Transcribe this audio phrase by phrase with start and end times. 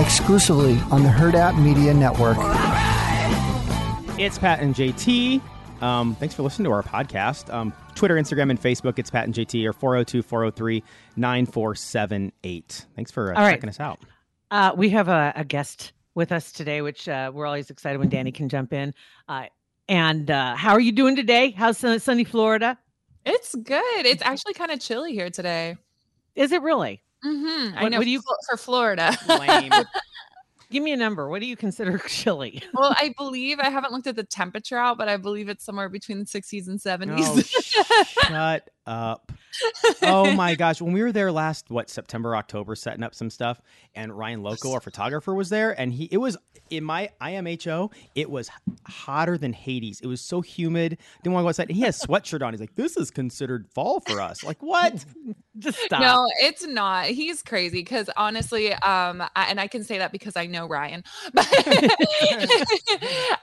[0.00, 2.38] Exclusively on the Hurrdat Media Network.
[4.18, 5.42] It's Pat and JT.
[5.82, 7.52] Um, thanks for listening to our podcast.
[7.52, 10.82] Um, Twitter, Instagram, and Facebook, it's Pat and JT or 402 403
[11.16, 12.86] 9478.
[12.96, 13.52] Thanks for uh, All right.
[13.52, 14.00] checking us out.
[14.50, 18.08] Uh, we have a, a guest with us today, which uh, we're always excited when
[18.08, 18.94] Danny can jump in.
[19.28, 19.46] Uh,
[19.86, 21.50] and uh, how are you doing today?
[21.50, 22.78] How's sunny Florida?
[23.26, 24.06] It's good.
[24.06, 25.76] It's actually kind of chilly here today.
[26.34, 27.02] Is it really?
[27.24, 27.78] Mm-hmm.
[27.78, 29.16] I know what do you- for, for Florida.
[30.70, 31.28] Give me a number.
[31.28, 32.62] What do you consider chilly?
[32.74, 35.88] well, I believe I haven't looked at the temperature out, but I believe it's somewhere
[35.88, 37.18] between the 60s and 70s.
[37.26, 37.40] Oh,
[38.28, 39.32] shut up.
[40.02, 40.80] Oh my gosh.
[40.80, 43.60] When we were there last, what, September, October, setting up some stuff,
[43.94, 46.36] and Ryan Loco, our photographer, was there, and he, it was
[46.70, 48.50] in my IMHO, it was
[48.86, 50.00] hotter than Hades.
[50.00, 50.98] It was so humid.
[51.22, 51.68] Didn't want to go outside.
[51.68, 52.52] And he has a sweatshirt on.
[52.52, 54.44] He's like, this is considered fall for us.
[54.44, 55.04] Like, what?
[55.58, 56.00] Just stop.
[56.00, 57.06] No, it's not.
[57.06, 61.04] He's crazy because honestly, um, I, and I can say that because I know Ryan.
[61.32, 61.46] But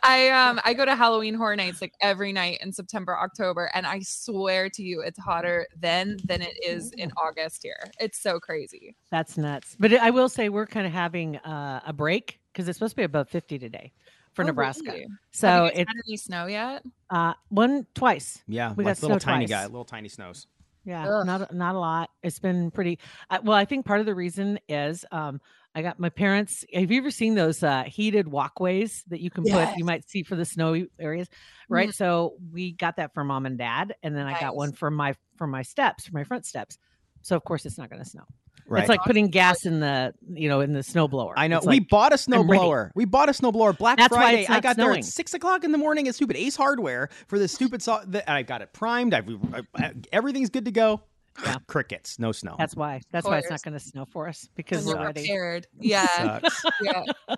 [0.03, 3.85] I um I go to Halloween Horror Nights like every night in September, October, and
[3.85, 5.67] I swear to you, it's hotter
[5.98, 7.92] then than it is in August here.
[8.00, 8.95] It's so crazy.
[9.12, 9.76] That's nuts.
[9.80, 12.98] But I will say we're kind of having uh, a break because it's supposed to
[12.98, 13.92] be above 50 today
[14.34, 14.84] for Oh, Nebraska.
[14.92, 15.08] really?
[15.31, 16.84] So Have you guys it's had any snow yet?
[17.09, 18.44] uh, one twice.
[18.48, 19.50] Yeah, We like got little tiny twice.
[19.62, 20.48] guy, little tiny snows.
[20.86, 21.25] Yeah, Ugh.
[21.25, 22.09] not not a lot.
[22.23, 23.00] It's been pretty.
[23.30, 25.42] Uh, well, I think part of the reason is um,
[25.78, 26.66] I got my parents.
[26.73, 29.78] Have you ever seen those uh, heated walkways that you can put?
[29.78, 31.29] You might see for the snowy areas,
[31.69, 31.94] right?
[31.94, 35.13] So we got that for mom and dad, and then I got one for my
[35.38, 36.79] for my steps, for my front steps.
[37.22, 38.24] So of course it's not going to snow.
[38.68, 38.79] Right.
[38.79, 41.38] It's like putting gas in the you know in the snow blower.
[41.38, 41.57] I know.
[41.57, 42.59] It's we like, bought a I'm ready.
[42.59, 42.90] snowblower.
[42.96, 44.41] We bought a snowblower Black That's why Friday.
[44.41, 47.09] it's I not got there at six o'clock in the morning at stupid Ace Hardware
[47.28, 48.01] for this stupid saw.
[48.03, 49.13] The, I got it primed.
[49.13, 49.30] I've,
[49.75, 51.01] I, everything's good to go.
[51.44, 51.56] Yeah.
[51.68, 52.20] Crickets.
[52.20, 52.56] No snow.
[52.58, 53.02] that's why.
[53.12, 55.22] That's why it's not going to snow for us because we're you're ready.
[55.22, 55.68] prepared.
[55.80, 56.40] Yeah.
[56.81, 57.03] Yeah.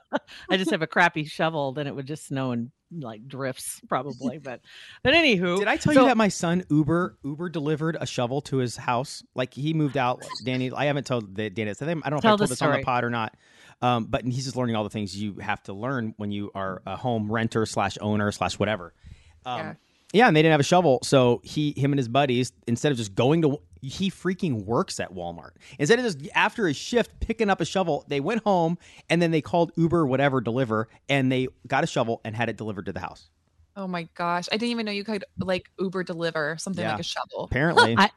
[0.50, 4.38] I just have a crappy shovel, then it would just snow and like drifts probably.
[4.38, 4.62] But
[5.04, 8.42] but anywho, Did I tell so- you that my son Uber Uber delivered a shovel
[8.42, 9.24] to his house?
[9.36, 10.24] Like he moved out.
[10.44, 11.72] Danny, I haven't told the Danny.
[11.72, 13.36] I don't know if Tell I the told this on the pod or not.
[13.82, 16.82] Um, but he's just learning all the things you have to learn when you are
[16.86, 18.94] a home renter slash owner slash whatever.
[19.46, 19.74] Um, Yeah.
[20.12, 22.98] yeah, and they didn't have a shovel, so he, him and his buddies, instead of
[22.98, 25.52] just going to, he freaking works at Walmart.
[25.78, 28.78] Instead of just after his shift picking up a shovel, they went home
[29.10, 32.58] and then they called Uber, whatever, deliver, and they got a shovel and had it
[32.58, 33.30] delivered to the house.
[33.76, 34.48] Oh my gosh.
[34.52, 36.92] I didn't even know you could like Uber deliver something Yeah.
[36.92, 37.46] like a shovel.
[37.46, 38.12] Apparently, I-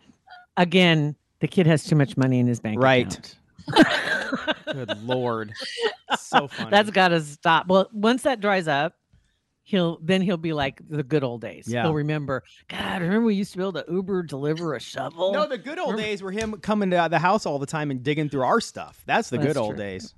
[0.56, 3.06] again, the kid has too much money in his bank Right.
[3.06, 3.36] account.
[4.72, 5.52] good lord,
[6.18, 6.70] so funny.
[6.70, 7.68] That's got to stop.
[7.68, 8.94] Well, once that dries up,
[9.72, 11.64] he'll then he'll be like the good old days.
[11.66, 11.82] Yeah.
[11.84, 12.44] He'll remember.
[12.68, 15.32] God, remember we used to be able to Uber deliver a shovel.
[15.32, 17.90] no, the good old Remember- days were him coming to the house all the time
[17.90, 19.02] and digging through our stuff.
[19.06, 20.14] That's the That's good old days.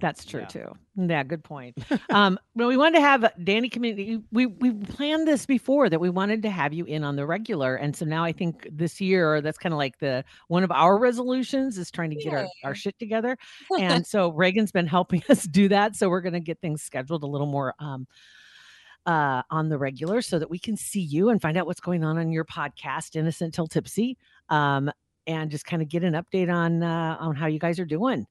[0.00, 0.46] That's true Yeah.
[0.46, 0.72] too.
[0.96, 1.76] Yeah, good point.
[2.10, 4.20] um, but we wanted to have Danny community.
[4.32, 7.74] We we planned this before that we wanted to have you in on the regular,
[7.76, 10.98] and so now I think this year that's kind of like the one of our
[10.98, 13.36] resolutions is trying to get our, our shit together.
[13.80, 15.96] And so Reagan's been helping us do that.
[15.96, 18.06] So we're going to get things scheduled a little more um,
[19.06, 22.04] uh, on the regular so that we can see you and find out what's going
[22.04, 24.16] on on your podcast, Innocent Till Tipsy,
[24.48, 24.90] um,
[25.26, 28.26] and just kind of get an update on uh, on how you guys are doing.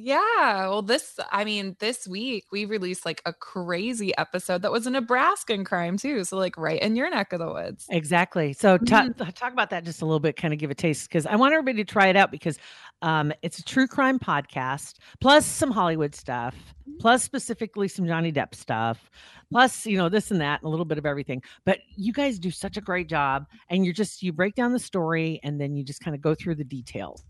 [0.00, 0.68] Yeah.
[0.68, 4.90] Well, this, I mean, this week we released like a crazy episode that was a
[4.90, 6.22] Nebraskan crime too.
[6.22, 7.84] So, like, right in your neck of the woods.
[7.90, 8.52] Exactly.
[8.52, 9.34] So ta- Mhm.
[9.34, 11.52] talk about that just a little bit, kind of give a taste, because I want
[11.52, 12.58] everybody to try it out because
[13.02, 16.54] um, it's a true crime podcast, plus some Hollywood stuff,
[17.00, 19.10] plus specifically some Johnny Depp stuff,
[19.50, 21.42] plus you know this and that, and a little bit of everything.
[21.64, 24.78] But you guys do such a great job, and you're just you break down the
[24.78, 27.24] story, and then you just kind of go through the details.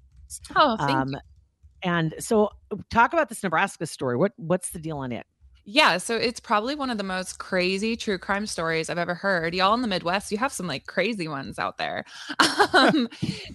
[0.55, 1.19] Oh, thank Um, you.
[1.83, 2.51] And so
[2.91, 4.17] talk about this Nebraska story.
[4.17, 5.27] What what's the deal on it?
[5.71, 9.55] Yeah, so it's probably one of the most crazy true crime stories I've ever heard.
[9.55, 12.05] Y'all in the Midwest, you have some like crazy ones out there.
[12.75, 13.09] Um,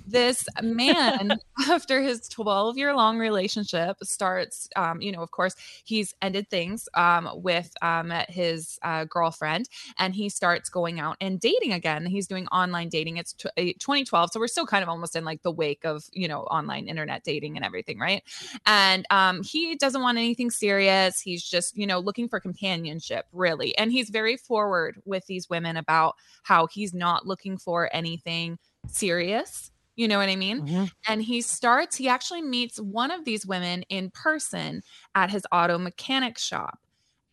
[0.07, 1.38] this man,
[1.69, 6.89] after his 12 year long relationship, starts, um, you know, of course, he's ended things
[6.95, 9.69] um, with um, his uh, girlfriend
[10.00, 12.06] and he starts going out and dating again.
[12.06, 13.18] He's doing online dating.
[13.18, 14.31] It's tw- uh, 2012.
[14.31, 17.24] So we're still kind of almost in like the wake of, you know, online internet
[17.24, 18.24] dating and everything, right?
[18.65, 21.19] And um, he doesn't want anything serious.
[21.19, 23.77] He's just, you know, looking for companionship, really.
[23.77, 29.71] And he's very forward with these women about how he's not looking for anything serious.
[29.95, 30.65] You know what I mean?
[30.65, 30.91] Mhm.
[31.07, 34.81] And he starts, he actually meets one of these women in person
[35.13, 36.79] at his auto mechanic shop.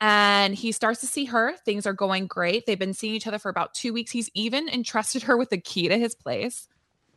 [0.02, 1.56] And he starts to see her.
[1.64, 2.64] Things are going great.
[2.66, 4.10] They've been seeing each other for about two weeks.
[4.10, 6.68] He's even entrusted her with the key to his place.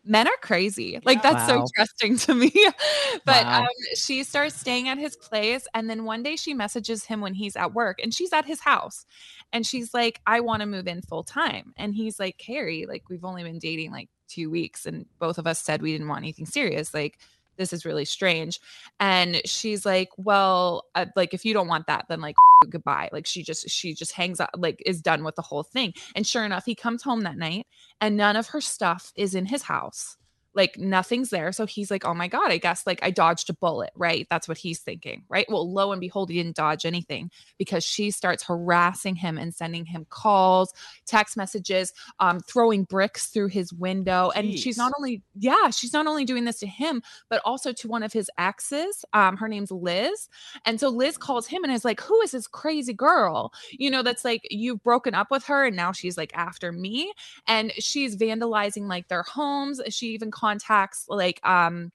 [0.06, 1.00] Men are crazy.
[1.06, 1.68] Like, that's so Wow.
[1.76, 2.52] trusting to me.
[3.26, 3.60] but Wow.
[3.60, 5.66] um, she starts staying at his place.
[5.74, 8.60] And then one day she messages him when he's at work and she's at his
[8.62, 9.06] house.
[9.54, 11.74] And she's like, I want to move in full time.
[11.78, 14.86] And he's like, Cari, like, we've only been dating like two weeks.
[14.86, 16.94] And both of us said we didn't want anything serious.
[16.94, 17.20] Like,
[17.58, 18.60] this is really strange.
[19.00, 22.36] And she's like, well, uh, like, if you don't want that, then like,
[22.70, 23.10] goodbye.
[23.12, 25.94] Like, she just, she just hangs up, like, is done with the whole thing.
[26.16, 27.66] And sure enough, he comes home that night
[28.02, 30.18] and none of her stuff is in his house.
[30.54, 31.52] Like nothing's there.
[31.52, 34.28] So he's like, oh my God, I guess like I dodged a bullet, right?
[34.30, 35.46] That's what he's thinking, right?
[35.50, 39.86] Well, lo and behold, he didn't dodge anything because she starts harassing him and sending
[39.86, 40.74] him calls,
[41.06, 44.32] text messages, um, throwing bricks through his window.
[44.36, 47.88] And she's not only, yeah, she's not only doing this to him, but also to
[47.88, 49.06] one of his exes.
[49.14, 50.28] Um, her name's Liz.
[50.66, 53.54] And so Liz calls him and is like, who is this crazy girl?
[53.72, 57.14] You know, that's like, you've broken up with her and now she's like after me
[57.48, 61.92] and she's vandalizing like their homes she even contacts like um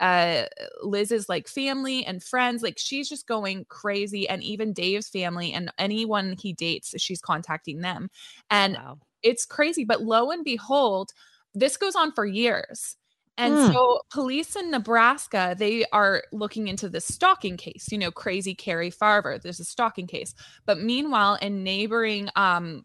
[0.00, 0.44] uh
[0.82, 5.70] Liz's like family and friends like she's just going crazy and even Dave's family and
[5.78, 8.08] anyone he dates she's contacting them
[8.50, 8.98] and Wow.
[9.22, 11.10] it's crazy but lo and behold
[11.54, 12.96] this goes on for years
[13.36, 13.72] and Hmm.
[13.72, 18.90] so police in Nebraska, they are looking into this stalking case, you know, crazy Cari
[18.92, 19.40] Farver.
[19.42, 20.34] There's a stalking case.
[20.66, 22.84] But meanwhile, in neighboring um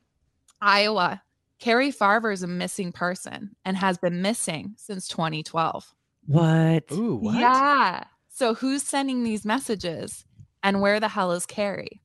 [0.61, 1.21] Iowa,
[1.59, 5.93] Cari Farver is a missing person and has been missing since 2012.
[6.25, 6.91] What?
[6.91, 7.35] Ooh, what?
[7.39, 8.05] Yeah.
[8.29, 10.25] So who's sending these messages
[10.63, 12.01] and where the hell is Cari?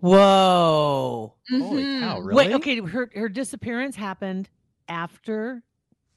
[0.00, 1.34] Whoa.
[1.50, 2.00] Holy Mhm.
[2.00, 2.46] cow, really?
[2.48, 2.80] Wait, okay.
[2.80, 4.48] Her her disappearance happened
[4.88, 5.62] after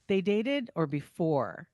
[0.07, 1.67] they dated or before?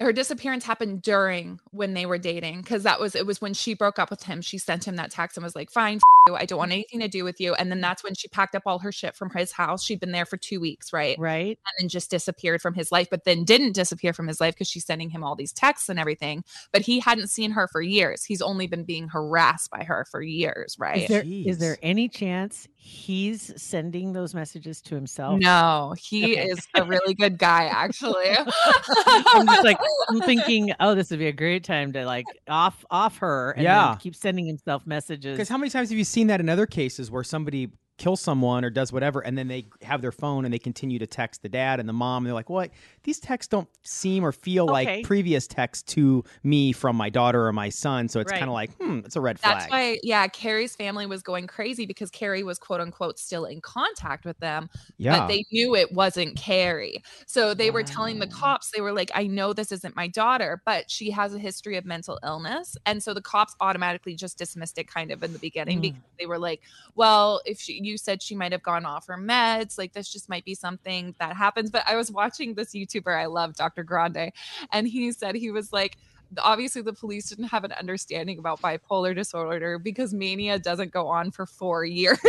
[0.00, 3.74] Her disappearance happened during when they were dating because that was it was when she
[3.74, 4.40] broke up with him.
[4.40, 6.36] She sent him that text and was like fine f- you.
[6.36, 6.74] I don't want mm-hmm.
[6.74, 7.54] anything to do with you.
[7.54, 7.82] And then mm-hmm.
[7.82, 9.84] that's when she packed up all her shit from his house.
[9.84, 11.18] She'd been there for two weeks right?
[11.18, 11.58] Right?
[11.66, 14.68] and then just disappeared from his life but then didn't disappear from his life because
[14.68, 16.44] she's sending him all these texts and everything.
[16.72, 18.24] But he hadn't seen her for years.
[18.24, 21.02] He's only been being harassed by her for years right?
[21.02, 25.38] Is there is there any chance he's sending those messages to himself?
[25.38, 26.48] no he Okay.
[26.48, 28.30] is a really good guy actually.
[29.06, 32.84] I'm just like I'm thinking, oh, this would be a great time to like off
[32.90, 33.96] off her and Yeah.
[34.00, 35.36] keep sending himself messages.
[35.36, 37.68] Because how many times have you seen that in other cases where somebody
[38.00, 41.06] kills someone or does whatever, and then they have their phone and they continue to
[41.06, 42.72] text the dad and the mom, and they're like, "What?
[43.04, 44.70] These texts don't seem or feel Okay.
[44.70, 48.34] like previous texts to me from my daughter or my son." So it's Right.
[48.34, 49.44] kind of like, hmm, it's a red flag.
[49.44, 53.60] That's why, yeah, Cari's family was going crazy because Cari was quote unquote still in
[53.62, 54.68] contact with them,
[54.98, 55.10] yeah.
[55.10, 57.02] but they knew it wasn't Cari.
[57.26, 60.62] So they were telling the cops, they were like, I know this isn't my daughter,
[60.66, 62.76] but she has a history of mental illness.
[62.86, 65.82] And so the cops automatically just dismissed it kind of in the beginning Mm.
[65.82, 66.60] because they were like,
[66.94, 70.28] well, if she, you said she might have gone off her meds, like this just
[70.28, 71.70] might be something that happens.
[71.70, 73.82] But I was watching this YouTuber I love, Dr.
[73.82, 74.30] Grande,
[74.72, 75.98] and he said he was like,
[76.38, 81.32] obviously the police didn't have an understanding about bipolar disorder because mania doesn't go on
[81.32, 82.20] for four years.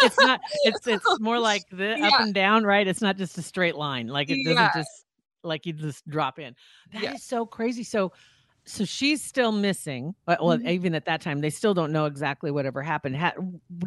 [0.00, 2.86] it's not it's it's more like the up and down, right?
[2.86, 4.06] It's not just a straight line.
[4.06, 4.70] Like it doesn't Yeah.
[4.74, 4.90] just
[5.42, 6.54] like you just drop in.
[6.92, 7.16] That is Yeah.
[7.16, 7.82] so crazy.
[7.84, 8.12] So
[8.66, 10.14] so she's still missing.
[10.26, 10.70] But well, Mhm.
[10.70, 13.16] even at that time, they still don't know exactly whatever happened.
[13.16, 13.34] Ha-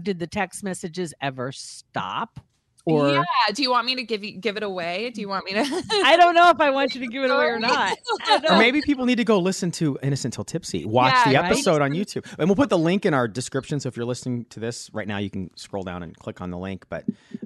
[0.04, 2.40] did the text messages ever stop?
[2.86, 5.10] Or yeah, do you want me to give you give it away?
[5.14, 5.84] Do you want me to?
[6.06, 7.98] I don't know if I want you to give it away or not.
[8.50, 10.86] Or maybe people need to go listen to Innocent Till Tipsy.
[10.86, 11.52] Watch Yeah, the right?
[11.52, 12.26] episode on YouTube.
[12.40, 13.80] And we'll put the link in our description.
[13.82, 16.50] So if you're listening to this right now, you can scroll down and click on
[16.50, 16.86] the link.
[16.88, 17.04] But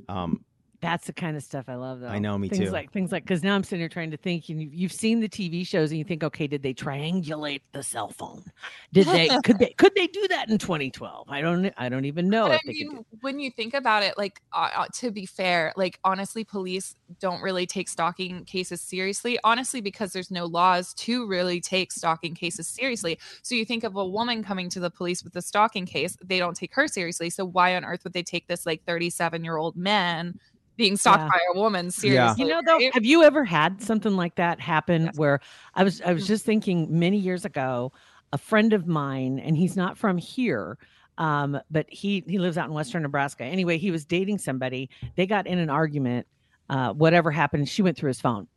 [0.08, 0.44] um,
[0.82, 2.08] That's the kind of stuff I love, though.
[2.08, 2.72] I know, me things too.
[2.72, 5.20] Like things like because now I'm sitting here trying to think, and you've, you've seen
[5.20, 8.44] the TV shows, and you think, okay, did they triangulate the cell phone?
[8.92, 9.30] Did they?
[9.44, 9.76] could they?
[9.78, 11.30] Could they do that in 2012?
[11.30, 11.72] I don't.
[11.78, 13.06] I don't even know But I they mean, Do.
[13.22, 17.44] when you think about it, like uh, uh, to be fair, like honestly, police don't
[17.44, 19.38] really take stalking cases seriously.
[19.44, 23.20] Honestly, because there's no laws to really take stalking cases seriously.
[23.44, 26.40] So you think of a woman coming to the police with a stalking case, they
[26.40, 27.30] don't take her seriously.
[27.30, 30.40] So why on earth would they take this like 37 year old man
[30.82, 31.30] being stalked Yeah.
[31.30, 32.44] by a woman seriously?
[32.44, 35.18] You know, though, have you ever had something like that happen Yes.
[35.18, 35.40] where
[35.76, 36.28] I was I was Mhm.
[36.28, 37.92] just thinking many years ago,
[38.34, 40.78] a friend of mine, and he's not from here,
[41.18, 43.44] um, but he he lives out in western Nebraska.
[43.44, 44.90] Anyway, he was dating somebody.
[45.16, 46.28] They got in an argument.
[46.70, 48.48] Uh, whatever happened, she went through his phone,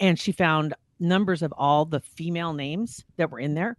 [0.00, 3.76] and she found numbers of all the female names that were in there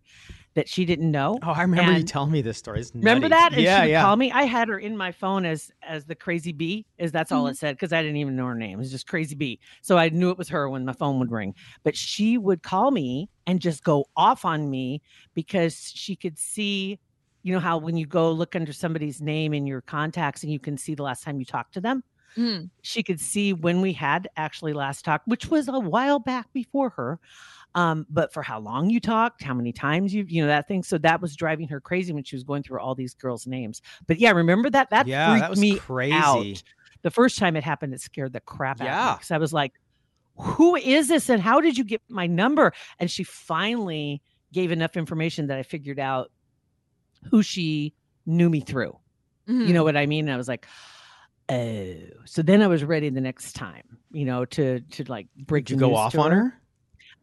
[0.54, 1.40] that she didn't know.
[1.44, 2.82] Oh, I remember you telling me this story.
[2.82, 3.54] It's Remember that?
[3.54, 4.02] And yeah, she would yeah.
[4.02, 4.32] call me.
[4.32, 7.52] I had her in my phone as as the crazy bee, is that's all Mhm.
[7.52, 8.74] it said because I didn't even know her name.
[8.74, 9.60] It was just crazy bee.
[9.82, 11.56] So I knew it was her when my phone would ring.
[11.84, 15.02] But she would call me and just go off on me
[15.34, 17.00] because she could see,
[17.44, 20.60] you know, how when you go look under somebody's name in your contacts and you
[20.60, 22.04] can see the last time you talked to them.
[22.38, 22.70] Mm.
[22.82, 26.90] She could see when we had actually last talked, which was a while back before
[26.92, 27.20] her.
[27.74, 30.84] Um, but for how long you talked, how many times you, you know, that thing.
[30.84, 33.82] So that was driving her crazy when she was going through all these girls' names.
[34.08, 34.90] But yeah, remember that?
[34.90, 36.14] That yeah, freaked that was me crazy.
[36.14, 36.64] out.
[37.04, 39.14] The first time it happened, it scared the crap out of me Yeah.
[39.16, 39.74] because I was like,
[40.36, 41.30] "Who is this?
[41.30, 45.64] And how did you get my number?" And she finally gave enough information that I
[45.64, 46.30] figured out
[47.30, 47.94] who she
[48.26, 48.98] knew me through.
[49.48, 49.68] Mhm.
[49.68, 50.26] You know what I mean?
[50.26, 50.68] And I was like,
[51.50, 55.66] "Oh." So then I was ready the next time, you know, to to like break
[55.66, 56.61] Did you go off to on her?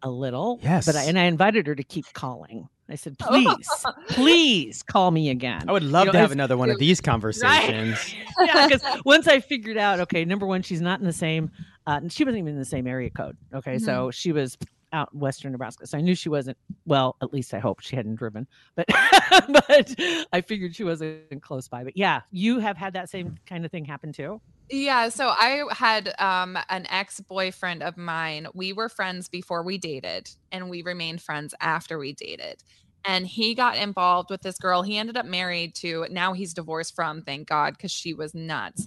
[0.02, 0.56] A little.
[0.56, 1.08] But I, Yes.
[1.08, 2.68] and I invited her to keep calling.
[2.90, 6.70] I said, "Please, please call me again." I would love know, to have another one
[6.70, 8.14] of these conversations.
[8.40, 11.50] yeah, because once I figured out, okay, number one, she's not in the same.
[11.86, 13.36] Uh, she wasn't even in the same area code.
[13.54, 13.84] Okay, Mhm.
[13.84, 14.56] so she was
[14.92, 16.56] out western Nebraska, so I knew she wasn't.
[16.86, 18.86] Well, at least I hope she hadn't driven, but
[19.48, 19.94] but
[20.32, 21.84] I figured she wasn't close by.
[21.84, 24.40] But yeah, you have had that same kind of thing happen too.
[24.70, 28.48] Yeah, so I had um an ex-boyfriend of mine.
[28.54, 32.62] We were friends before we dated and we remained friends after we dated.
[33.04, 34.82] And he got involved with this girl.
[34.82, 38.86] He ended up married to now he's divorced from, thank God, because she was nuts.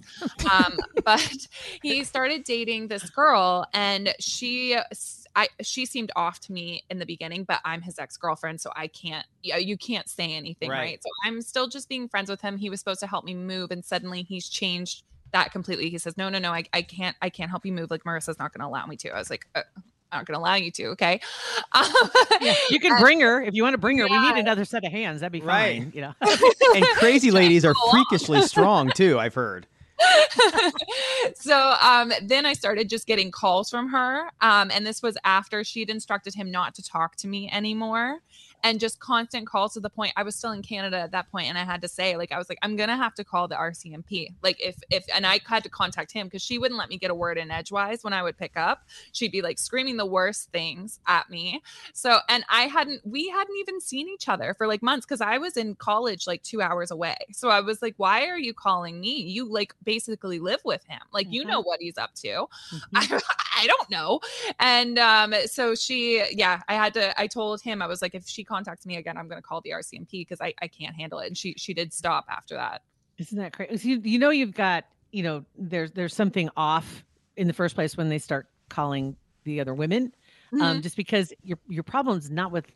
[0.52, 1.46] Um, but
[1.82, 4.78] he started dating this girl and she
[5.34, 8.88] I she seemed off to me in the beginning, but I'm his ex-girlfriend, so I
[8.88, 10.76] can't yeah, you can't say anything, Right.
[10.76, 11.02] right?
[11.02, 12.58] So I'm still just being friends with him.
[12.58, 15.90] He was supposed to help me move, and suddenly he's changed that completely.
[15.90, 17.90] He says, "No, no, no, I, I can't, I can't help you move.
[17.90, 19.62] Like Marissa's not going to allow me to." I was like, uh,
[20.12, 21.20] "I'm not going to allow you to." Okay.
[21.72, 21.84] Um,
[22.40, 24.06] Yeah, you can bring her if you want to bring her.
[24.08, 25.20] We need another set of hands.
[25.20, 25.82] That'd be Right.
[25.82, 25.92] fine.
[25.94, 26.14] You know.
[26.74, 29.18] and crazy ladies are freakishly strong too.
[29.18, 29.66] I've heard.
[31.36, 34.30] so um then I started just getting calls from her.
[34.40, 38.18] Um, and this was after she'd instructed him not to talk to me anymore.
[38.64, 41.48] And just constant calls to the point I was still in Canada at that point,
[41.48, 43.56] and I had to say, like, I was like, I'm gonna have to call the
[43.56, 44.34] RCMP.
[44.42, 47.10] Like, if if and I had to contact him because she wouldn't let me get
[47.10, 48.82] a word in edgewise when I would pick up.
[49.12, 51.62] She'd be like screaming the worst things at me.
[51.92, 55.38] So, and I hadn't, we hadn't even seen each other for like months because I
[55.38, 57.16] was in college like two hours away.
[57.32, 59.22] So I was like, why are you calling me?
[59.22, 61.00] You like basically live with him.
[61.12, 61.48] Like, you Mhm.
[61.48, 62.46] know what he's up to.
[62.72, 62.88] Mhm.
[62.94, 63.20] I,
[63.62, 64.20] I don't know.
[64.58, 68.26] And um, so she, yeah, I had to, I told him, I was like, if
[68.26, 71.20] she contacts me again, I'm going to call the RCMP because I, I can't handle
[71.20, 71.28] it.
[71.28, 72.82] And she, she did stop after that.
[73.18, 73.88] Isn't that crazy?
[73.88, 77.04] You, you know, you've got, you know, there's there's something off
[77.36, 80.12] in the first place when they start calling the other women,
[80.60, 82.66] um, just because your your problem's not with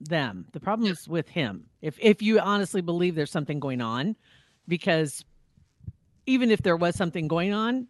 [0.00, 0.46] them.
[0.52, 1.66] The problem is with him.
[1.80, 4.16] If if you honestly believe there's something going on,
[4.66, 5.24] because
[6.26, 7.88] even if there was something going on,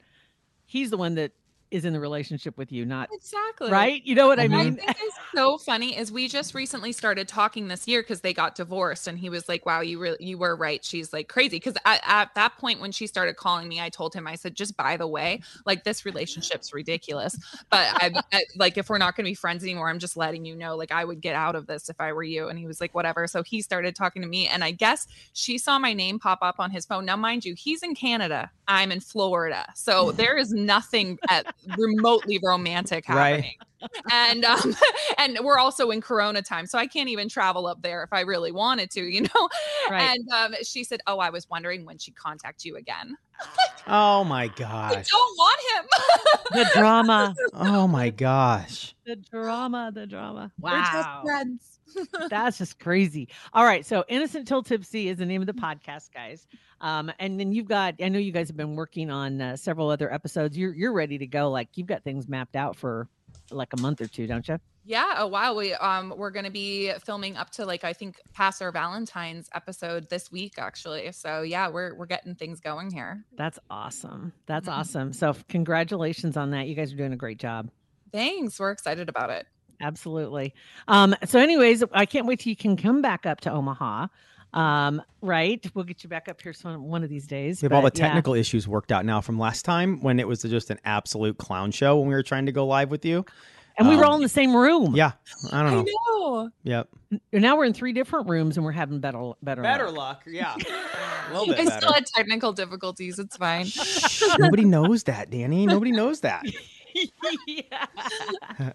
[0.66, 1.32] he's the one that
[1.70, 3.70] is in the relationship with you, not Exactly.
[3.70, 4.04] right.
[4.04, 4.44] You know what I.
[4.44, 4.76] I mean?
[4.76, 8.54] think is so funny is we just recently started talking this year because they got
[8.54, 11.74] divorced and he was like, "Wow, you really you were right." She's like crazy because
[11.84, 14.76] at, at that point when she started calling me, I told him I said, "Just
[14.76, 17.36] by the way, like this relationship's ridiculous,
[17.70, 20.44] but I, I like if we're not going to be friends anymore, I'm just letting
[20.44, 20.76] you know.
[20.76, 22.94] Like I would get out of this if I were you." And he was like,
[22.94, 26.38] "Whatever." So he started talking to me, and I guess she saw my name pop
[26.42, 27.04] up on his phone.
[27.04, 32.38] Now, mind you, he's in Canada, I'm in Florida, so there is nothing at remotely
[32.44, 33.44] romantic Right.
[33.44, 33.54] happening
[34.10, 34.76] and um
[35.18, 38.20] and we're also in corona time so i can't even travel up there if i
[38.22, 39.48] really wanted to you know
[39.90, 40.10] Right.
[40.10, 43.16] and um she said oh i was wondering when she'd contact you again
[43.86, 45.08] Oh my I gosh.
[45.08, 45.86] don't want him.
[46.52, 47.34] The drama.
[47.54, 48.94] Oh my gosh.
[49.06, 49.92] The drama.
[49.94, 50.50] The drama.
[50.60, 51.22] We're just Wow.
[51.24, 51.77] friends.
[52.30, 53.28] That's just crazy.
[53.52, 53.84] All right.
[53.84, 56.46] So Innocent Till Tipsy is the name of the podcast, guys.
[56.80, 59.90] Um, and then you've got, I know you guys have been working on uh, several
[59.90, 60.56] other episodes.
[60.56, 61.50] You're, you're ready to go.
[61.50, 63.08] Like you've got things mapped out for
[63.50, 64.58] like a month or two, don't you?
[64.84, 65.16] Yeah.
[65.18, 65.54] Oh wow.
[65.54, 70.08] We um we're gonna be filming up to like I think past our Valentine's episode
[70.08, 71.12] this week actually.
[71.12, 73.22] So yeah, we're we're getting things going here.
[73.36, 74.32] That's awesome.
[74.46, 74.72] That's Mhm.
[74.72, 75.12] awesome.
[75.12, 76.68] So congratulations on that.
[76.68, 77.70] You guys are doing a great job.
[78.12, 78.58] Thanks.
[78.58, 79.46] We're excited about it.
[79.80, 80.54] Absolutely.
[80.88, 84.08] Um, so anyways, I can't wait till you can come back up to Omaha.
[84.54, 85.64] Um, right.
[85.74, 87.62] We'll get you back up here some one of these days.
[87.62, 88.06] We have all the but yeah.
[88.06, 91.70] technical issues worked out now from last time when it was just an absolute clown
[91.70, 93.24] show when we were trying to go live with you.
[93.78, 94.96] And we were um, all in the same room.
[94.96, 95.12] Yeah.
[95.52, 95.84] I don't know.
[95.84, 96.50] know.
[96.64, 96.88] Yep.
[97.32, 99.94] And now we're in three different rooms and we're having better better luck.
[99.94, 100.22] luck.
[100.26, 100.56] Yeah.
[101.30, 103.18] A little I still had technical difficulties.
[103.18, 103.66] It's fine.
[103.66, 105.66] Shh, Nobody knows that, Danny.
[105.66, 106.44] Nobody knows that.
[107.46, 107.86] yeah.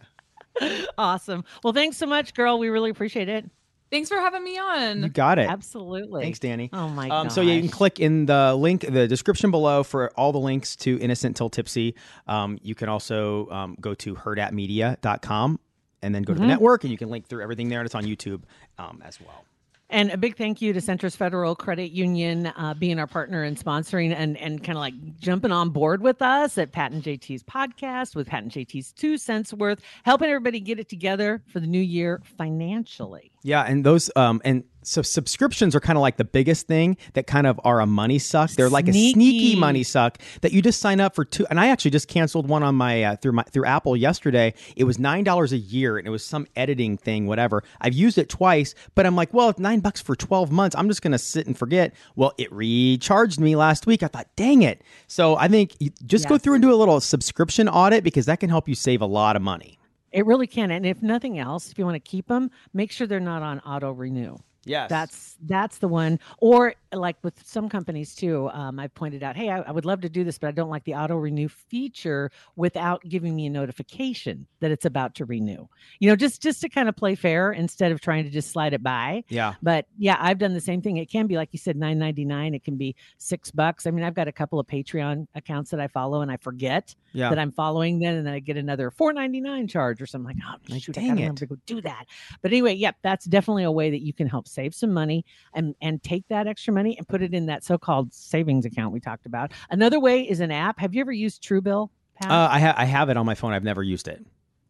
[0.98, 1.44] awesome.
[1.64, 2.60] Well, thanks so much, girl.
[2.60, 3.50] We really appreciate it.
[3.92, 5.04] Thanks for having me on.
[5.04, 5.48] You got it.
[5.48, 6.24] Absolutely.
[6.24, 6.72] Thanks, Danny.
[6.74, 10.10] Oh my Um, so yeah, you can click in the link, the description below for
[10.18, 11.94] all the links to Innocent Till Tipsy.
[12.28, 15.60] Um, you can also um, go to hurrdatmedia.com
[16.02, 16.50] and then go to the Mhm.
[16.50, 18.42] network and you can link through everything there and it's on YouTube
[18.80, 19.46] um, as well.
[19.90, 23.58] And a big thank you to Centris Federal Credit Union uh, being our partner and
[23.58, 27.44] sponsoring and and kind of like jumping on board with us at Pat and JT's
[27.44, 31.68] podcast with Pat and JT's two cents worth, helping everybody get it together for the
[31.68, 33.33] new year financially.
[33.44, 37.26] Yeah, and those um and so subscriptions are kind of like the biggest thing that
[37.26, 38.52] kind of are a money suck.
[38.52, 39.14] They're like a Sneaky.
[39.14, 41.46] sneaky money suck that you just sign up for two.
[41.50, 44.54] And I actually just canceled one on my uh, through my through Apple yesterday.
[44.76, 47.64] It was nine dollars a year, and it was some editing thing, whatever.
[47.82, 50.76] I've used it twice, but I'm like, well, it's nine bucks for twelve months.
[50.76, 51.94] I'm just gonna sit and forget.
[52.16, 54.04] Well, it recharged me last week.
[54.04, 54.84] I thought, dang it.
[55.08, 58.40] So I think you just go through and do a little subscription audit because that
[58.40, 59.80] can help you save a lot of money.
[60.14, 60.72] It really can.
[60.72, 63.60] And if nothing else, if you want to keep them, make sure they're not on
[63.62, 64.38] auto renew.
[64.66, 66.20] Yes, That's that's the one.
[66.38, 70.02] Or like with some companies too, um, I've pointed out, hey, I, I would love
[70.02, 73.50] to do this, but I don't like the auto renew feature without giving me a
[73.50, 75.68] notification that it's about to renew.
[76.00, 78.74] You know, just just to kind of play fair instead of trying to just slide
[78.74, 79.24] it by.
[79.30, 79.54] yeah.
[79.62, 80.98] But yeah, I've done the same thing.
[80.98, 82.54] It can be like you said, nine ninety nine.
[82.54, 83.88] It can be six bucks.
[83.88, 86.96] I mean, I've got a couple of Patreon accounts that I follow, and I forget
[87.14, 87.30] Yeah.
[87.30, 90.36] that I'm following them, and then I get another four ninety nine charge or something.
[90.36, 91.24] Like, oh, Like, shoot, I dang gotta it.
[91.24, 92.06] remember to go do that.
[92.42, 95.76] But anyway, yep, that's definitely a way that you can help save some money and
[95.82, 99.00] and take that extra money and put it in that so called savings account we
[99.00, 99.52] talked about.
[99.70, 100.80] Another way is an app.
[100.80, 101.90] Have you ever used Truebill?
[102.22, 102.32] Pat?
[102.32, 103.54] Uh, I, ha- I have it on my phone.
[103.54, 104.24] I've never used it.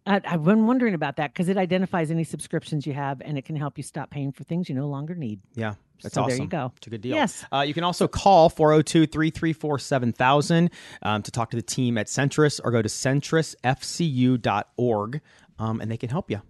[0.05, 3.45] I, I've been wondering about that because it identifies any subscriptions you have and it
[3.45, 5.39] can help you stop paying for things you no longer need.
[5.55, 6.37] Yeah, that's so awesome.
[6.37, 6.71] There you go.
[6.77, 7.15] It's a good deal.
[7.15, 7.45] Yes.
[7.51, 10.69] Uh, you can also call 402 334 7000
[11.01, 15.21] um, to talk to the team at Centris or go to centrisfcu.org
[15.59, 16.41] um, and they can help you.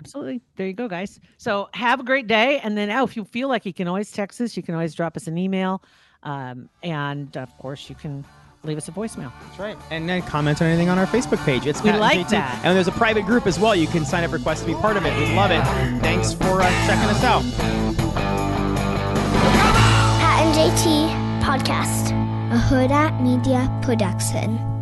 [0.00, 0.40] Absolutely.
[0.56, 1.18] There you go, guys.
[1.38, 2.58] So have a great day.
[2.60, 4.94] And then, oh, if you feel like you can always text us, you can always
[4.94, 5.82] drop us an email.
[6.22, 8.24] Um, and of course, you can
[8.62, 9.32] leave us a voicemail.
[9.42, 9.76] That's right.
[9.90, 11.66] And then comment on anything on our Facebook page.
[11.66, 12.30] It's We Pat and like JT.
[12.30, 12.60] that.
[12.64, 13.74] And there's a private group as well.
[13.74, 15.16] You can sign up request to be part of it.
[15.18, 15.62] We love it.
[16.02, 17.42] Thanks for uh, checking us out.
[20.18, 22.10] Pat and JT Podcast,
[22.52, 24.75] a Hurrdat Media Production.